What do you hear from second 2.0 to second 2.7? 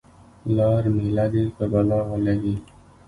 ولګي.